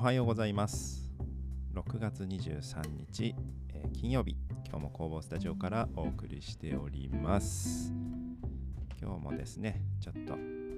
[0.00, 1.12] はようございます。
[1.74, 3.34] 6月23日、
[3.74, 4.34] えー金曜日。
[4.66, 7.92] 今日も工房スタジオからお送りしております。
[8.98, 10.32] 今日もですねちょっと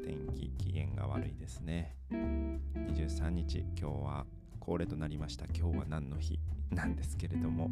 [0.05, 1.95] 天気機嫌が悪いですね。
[2.11, 4.27] 23日今日は
[4.59, 5.45] 恒例となりました。
[5.57, 6.41] 今日は何の日
[6.75, 7.71] なんですけれども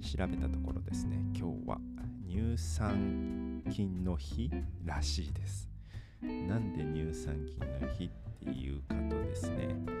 [0.00, 1.78] 調べたところですね今日は
[2.26, 4.50] 乳酸菌の日
[4.86, 5.68] らしいです。
[6.22, 8.10] なんで乳酸菌の日っ
[8.42, 9.99] ていうかとですね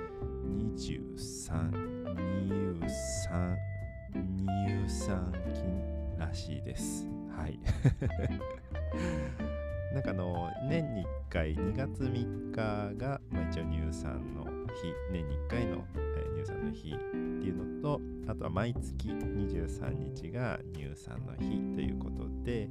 [0.76, 3.56] 2323
[4.46, 7.06] 乳酸菌らしいです。
[7.36, 7.60] はい。
[9.94, 12.56] なんかあの年に1回2月3日
[12.96, 14.50] が、まあ、一応乳酸の日。
[15.12, 16.00] 年に1回の、えー
[16.40, 16.96] 乳酸の日って
[17.46, 22.68] いうのとあとは毎月23日が乳酸の日ということで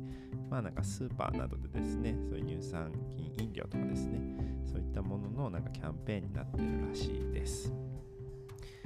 [0.49, 4.19] まあなんかスーパーなどでですねそういう乳酸菌飲料とかですね
[4.65, 7.73] そういったもののなんかキャンペーンになってるらしいです。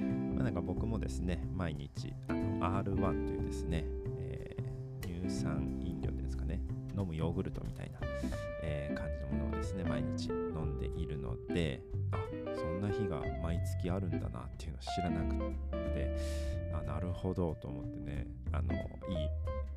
[0.00, 3.84] まあなんか僕もですね毎日あの R1 というですね、
[4.18, 4.74] えー
[5.24, 6.60] 乳酸飲料ですかね
[6.96, 7.98] 飲むヨーグルトみたいな、
[8.62, 12.18] えー感じのものをですね毎日飲んでいるのであ
[12.54, 15.34] そんな日が毎月あるんだなっていうのを知らなく
[15.94, 16.16] て
[16.72, 18.80] あなるほどと思ってねあのいい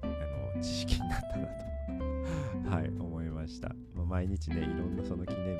[0.03, 0.07] あ
[0.55, 1.67] の知識になったなと
[2.69, 5.56] はい思いました、ま、毎日ねいろんなその記念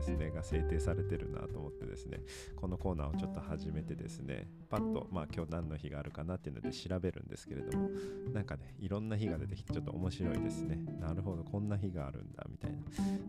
[0.00, 2.20] ですねが制定されてるなと思ってですね
[2.56, 7.90] このコーナーをちょっと始めてですねパッとまあ今日何の日があるかなっていうので調べるんですけれども
[8.32, 10.78] なんかねいろんな日が出てきてちょっと面白いですね。
[10.98, 12.72] なるほどこんな日があるんだみたい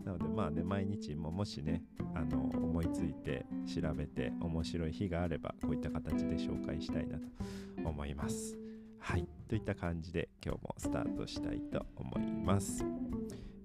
[0.04, 0.12] な。
[0.12, 1.84] なのでまあね毎日ももしね
[2.14, 7.24] あの思いついて調べて面白い日があればこういった形で紹介したいなと
[7.84, 8.56] 思います。
[8.98, 9.28] はい。
[9.48, 12.82] といった感じで今日もスタートしたいと思います、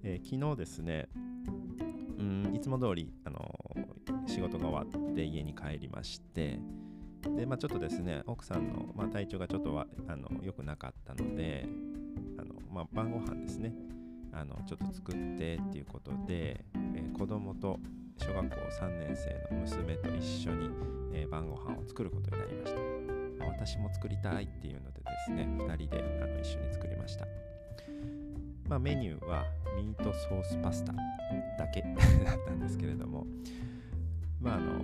[0.02, 1.08] えー昨日ですね
[2.18, 3.54] うんいつも通りあの
[4.26, 6.58] 仕事が終わって家に帰りまして
[7.36, 11.66] で、まあ、ちょっとですね奥さんの、まあ、体調がちょっとあの良くなかったので
[12.38, 13.72] あの、まあ、晩ご飯ですね
[14.32, 17.80] あのちょっと作ってっていうことで、えー子供と
[18.16, 20.70] 小学校3年生の娘と一緒に、
[21.12, 22.80] えー晩ご飯を作ることになりました、
[23.38, 27.27] まあ私も作りたいっていうのでですね2人であの一緒に作りました。
[28.68, 29.46] まあ、メニューは
[29.76, 30.92] ミートソースパスタ
[31.58, 31.80] だけ
[32.24, 33.26] だったんですけれども、
[34.40, 34.78] まあ、あの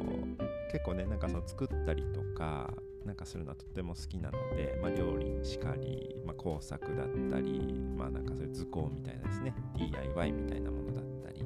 [0.73, 2.73] 結構ねなんかその作ったりとか
[3.05, 11.45] なんかするのはとっても好きなので、まあ、料理しかり、まあ、工作だったり、まあ、なんかそういう図工みたいなですね DIY みたいなものだったり、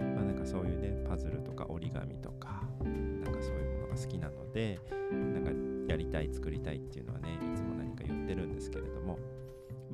[0.00, 4.78] まあ、なんかそういうねパズルとか折り紙とかなんかそういうものが好きなので
[5.10, 5.50] なんか
[5.90, 9.18] やりたい作りたいっていうのはねいつも何か言ってるんですけれども。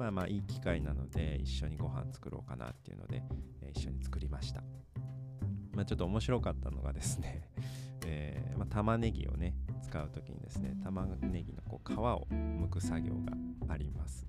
[0.00, 3.22] まあまあいい機会なので一緒にご飯作ろうかなっていうので、
[3.60, 4.62] えー一緒に作りました。
[5.74, 7.50] まあちょっと面白かったのがですね、
[8.06, 13.36] えーまあ、玉ねぎをね使う時にですね玉ねぎのこう皮を剥く作業が
[13.68, 14.26] あります。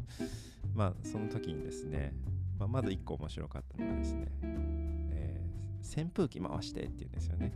[0.74, 2.14] まあその時にですね、
[2.60, 7.54] まあ、まず1個面白かったのがですね、えー扇風機回してっていうんですよね。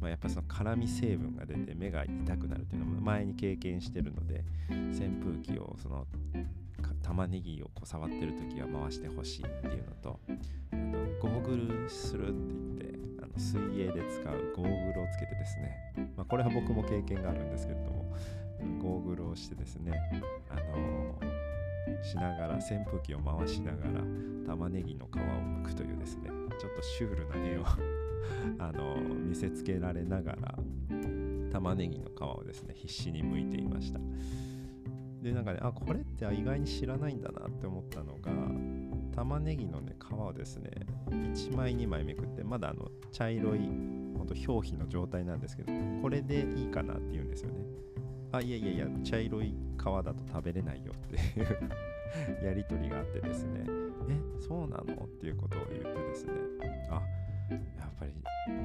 [0.00, 6.06] まあ、やっぱその辛み成分が出て目が痛くなるっていうのも前に経験してるので扇風機をその
[7.04, 10.18] 玉ねぎをこう触ってる時は回してほしいっていうのと
[10.72, 10.76] あ
[11.20, 12.32] とゴーグルするっ
[12.78, 18.16] て言ってあの水泳で使うゴーグルをつけてですね、まあ、これは僕も経験があるんですけれども
[18.82, 19.92] ゴーグルをしてですね
[20.50, 21.20] あの
[22.02, 24.00] しながら扇風機を回しながら
[24.46, 27.64] 玉ねぎの皮を剥くというですねちょっとシュールな絵を
[28.58, 30.58] あの見せつけられながら
[31.52, 34.00] 玉ねぎの皮をですね必死に剥いていました。
[35.24, 38.30] でなんかねあこれって意外に知らないんだなって思ったのが
[39.16, 40.70] 玉ねぎのね皮をですね
[41.08, 47.64] 1枚2枚めくってまだあの茶色いほんと表皮の状態なんですけどこれでいいかなって言うんですよね。
[48.32, 53.64] あいやいやいや茶色い皮だと食べれないよっていう やり取りがあってですね。
[54.10, 56.32] えそうなのっていうことを言ってですね。
[56.90, 57.02] あ
[57.78, 58.12] やっぱり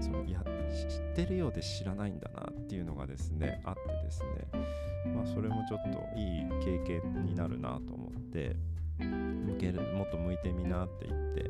[0.01, 0.43] そのいや
[0.89, 4.88] 知ってるようで知らないんだなっていうのがですねあってですね。
[5.05, 8.55] まあそれもちょっといい経験になるなと思って
[8.99, 11.49] 向けるもっと向いてみなって言って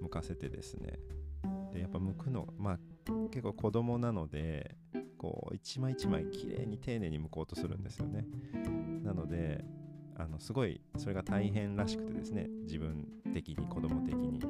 [0.00, 0.98] 向かせてですね。
[1.72, 2.78] でやっぱ向くのまあ
[3.30, 4.76] 結構子供なので
[5.16, 8.26] こう一枚一枚綺麗に丁寧に向こうとするんですよね。
[9.02, 9.64] なので
[10.16, 14.40] あのすごいそれが大変らしくてですね自分的に子供的に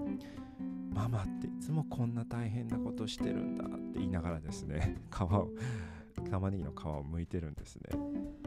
[0.92, 5.50] ママっていつもこんな大変なことしてるんだって言いながらですね皮を
[6.30, 7.90] 玉ねぎの皮を剥いてるんですね。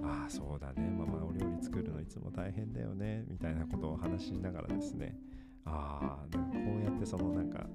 [0.03, 0.89] ああそうだね。
[0.89, 3.25] ママお料理作るのいつも大変だよね。
[3.27, 5.15] みたいなことをお話しながらですね。
[5.65, 7.65] ああなんかこうやってそのなんか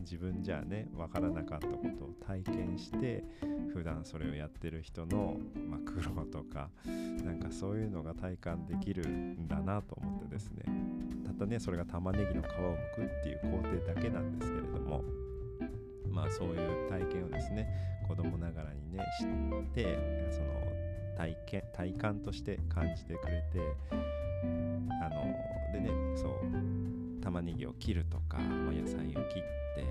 [0.00, 3.24] 自分じゃね分からなかったことを体験して
[3.72, 5.36] 普段それをやってる人の、
[5.68, 6.70] まあ、苦労とか
[7.24, 10.64] なんかそういうのが体感できるんだなと思ってですね。
[11.24, 15.02] たったねそれが玉ねぎの皮を剥くっていう工程だけなんですけれども。
[16.12, 17.68] まあそういう体験をですね
[18.06, 19.98] 子供ながらにね知って
[20.30, 20.46] その
[21.16, 23.60] 体験体感として感じてくれて
[25.02, 25.34] あの
[25.72, 29.42] でねそう玉ねぎを切るとか、まあ、野菜を切っ
[29.74, 29.86] て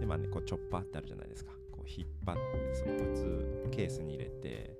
[0.00, 1.52] でまあねこうチョッパーってあるじゃないですか。
[1.70, 4.74] こう引っ張ってその普通ケースに入れて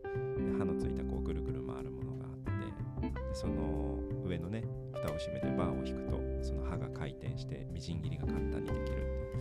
[0.59, 9.39] 刃のついたこうぐるぐる回るものがあってその上のね蓋を閉めてバーを引くとその刃が回転してみじん切りが簡単にできるって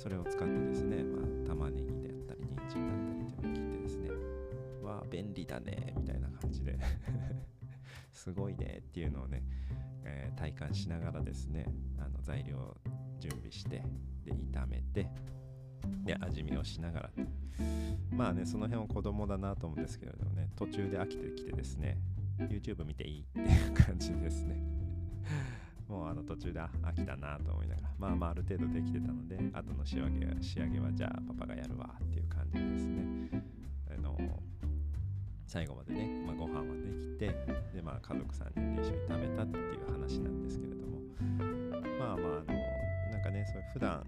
[0.00, 4.10] それを使ってですね、まあ、玉ねぎであったり人参だったりっていうのを切ってですね
[4.82, 6.78] わあ便利だねみたいな感じで
[8.10, 9.42] すごいねっていうのをね、
[10.04, 11.66] えー、体感しながらですね
[11.98, 12.76] あの材料を
[13.18, 13.84] 準備して
[14.24, 15.06] で炒めて
[16.02, 17.10] で味見をしながら。
[18.10, 21.98] まあねその辺は子供だなと思うんですけれどもね途中で飽きてきてですね
[22.38, 24.62] YouTube 見ていいっていう感じですね。
[25.90, 33.42] もうあの途中で飽きたなと思いながらまあまあある程度できてたので後の仕上げ仕上げはじゃあパパがやるわっていう感じですね。
[33.90, 34.16] あの
[35.48, 37.26] 最後までね、まあ、ご飯はできて
[37.74, 41.00] でまあ家族3人で一緒に食べたっていう話なんですけれども
[41.98, 44.06] まあまああのなんかねそういう普段、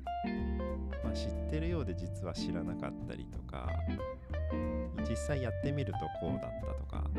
[1.03, 3.69] まあ、知ってるようで実は知らなかったりとか
[5.11, 7.11] 実際やってみるとこうだったとか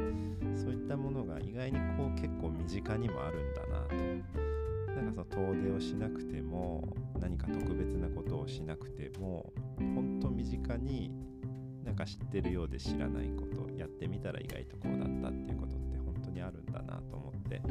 [0.56, 4.43] そういったものが意外にこう結構身近にもあるんだなと。
[5.14, 11.12] その遠出をしなくても何か特別なことをしなくても本当身近に
[11.84, 17.62] なんか知ってるようで知らないことやってみたら意外とこうだったっていうことって本当にあるんだなと思って。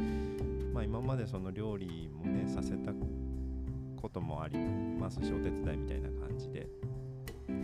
[0.73, 2.93] まあ今までその料理もねさせた
[4.01, 6.69] こともありますしお手伝いみたいな感じで。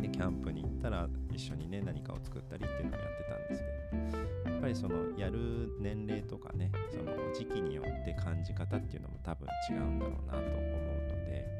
[0.00, 4.48] でキャンプに行ったら一緒にね何かを作ったりっていうのをやってたんですけど。
[4.50, 11.58] やっぱりそのやる年齢とかねその時期によって感じ方っていうのも多分違うんだろうなと思うので。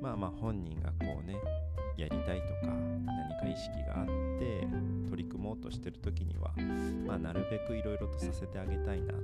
[0.00, 1.36] まあまあ本人がこうね
[1.96, 2.72] やりたいとか
[3.04, 4.06] 何か意識があっ
[4.38, 4.66] て
[5.10, 6.52] 取り組もうとしてる時には、
[7.06, 9.20] まあ、なるべくいろいろとさせてあげたいなと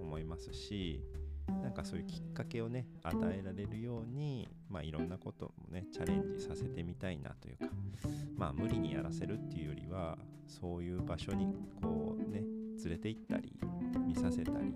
[0.00, 1.00] 思いますし。
[1.62, 7.66] なんかそういうきっかけをね与えられるように、まあ、いろんなこともねチャレンジさせてみたいなというか
[8.36, 11.46] まあ無理にやらせるっていうよりはそういう場所に
[11.82, 12.40] こうね
[12.84, 13.52] 連れて行ったり
[14.06, 14.74] 見させたり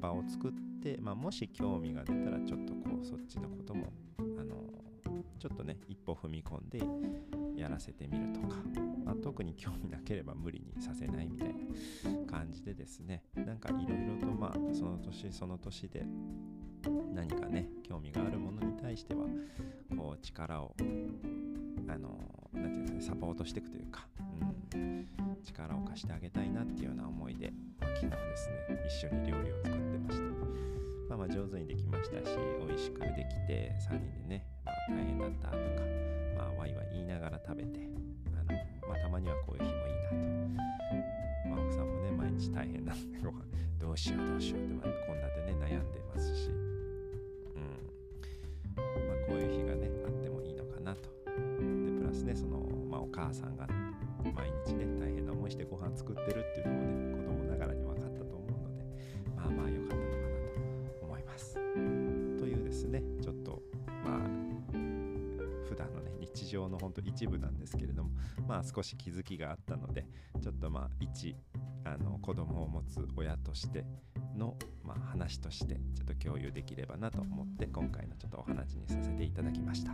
[0.00, 0.52] 場を作っ
[0.82, 4.56] て、まあ、もし興味が出たらちょっとこうそっちのこともあの
[5.38, 6.80] ちょっとね一歩踏み込んで
[7.56, 8.56] やらせてみるとか、
[9.04, 11.54] まあ、特に興味なければ無理にさせないみたいな
[12.30, 16.04] 感じでですねなんかいろいろとまあその年その年で
[17.14, 19.26] 何かね興味があるものに対しては
[19.96, 20.74] こう力を
[21.88, 22.18] あの
[22.52, 24.06] 何て言うんですかねサポートしていくというか、
[24.74, 25.06] うん、
[25.44, 28.56] 力を貸してあげたいなっていうような思いで、まあ、昨日ですね
[28.88, 30.32] 一緒に料理を作ってました。
[31.08, 35.58] まあ、ま上手にできましたし美味しくできて3人でね、まあ、大変だったとか
[36.62, 37.80] ワイワイ言いながら食べて
[38.38, 38.56] あの、
[38.88, 40.14] まあ、たまにはこういう日もいいなと、
[41.50, 43.42] まあ、奥さんもね毎日大変なんでご飯
[43.80, 46.52] どうしようどうしようって、まあ、こんなでね悩んでますし、う
[47.58, 47.66] ん。
[48.76, 48.86] まあ、
[49.26, 51.10] こういう日がねあってもいいのかなと。
[51.26, 53.66] でプラスねその、まあ、お母さんが
[54.22, 57.01] 毎日ね大変な思いしてご飯作ってるっていうのもね
[66.52, 68.10] 常の本当一部なんですけれども
[68.46, 70.06] まあ少し気づきがあったので
[70.40, 71.34] ちょっとまあ一
[71.84, 73.84] あの子供を持つ親として
[74.36, 79.92] の、まあ、話としてちょっと共有できればなと思って今回のちょっとお話にさせていただきました。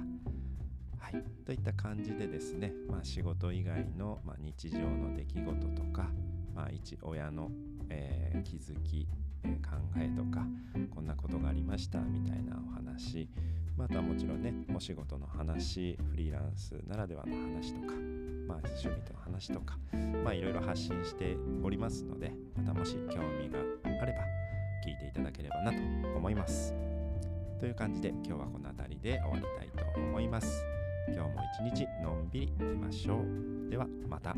[0.98, 6.10] はい、といった感じでですね、まあ、仕事以外の、まあ、日常の出来事とか、
[6.54, 7.50] まあ、一親の、
[7.88, 9.08] えー、気づき、
[9.44, 10.46] え、考えとか
[10.94, 13.28] こんなことがありましたみたいなお話
[13.76, 17.94] またもちろんねお仕事の話フリーランスならではの話とか、
[18.48, 19.78] まあ、趣味との話とか
[20.24, 23.58] まあいろいろ発信しておりますのでまたもし興味が
[24.02, 24.18] あれば
[24.84, 25.78] 聞いていただければなと
[26.16, 26.74] 思います。
[27.60, 30.64] という感じで今日はこの辺りで終わりたいと思います。
[31.08, 33.70] 今日も一日のんびりいきましょう。
[33.70, 34.34] ではまた。